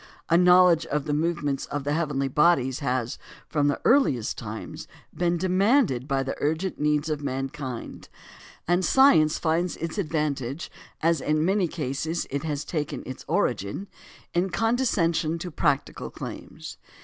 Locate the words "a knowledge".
0.29-0.87